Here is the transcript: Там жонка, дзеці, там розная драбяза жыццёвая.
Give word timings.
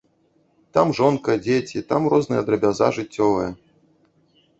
Там 0.77 0.87
жонка, 0.99 1.35
дзеці, 1.45 1.83
там 1.91 2.07
розная 2.13 2.39
драбяза 2.47 2.87
жыццёвая. 2.99 3.47